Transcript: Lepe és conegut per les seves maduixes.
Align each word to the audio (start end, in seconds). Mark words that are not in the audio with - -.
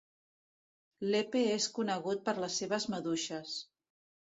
Lepe 1.15 1.43
és 1.59 1.69
conegut 1.77 2.25
per 2.31 2.35
les 2.41 2.59
seves 2.63 2.91
maduixes. 2.97 3.57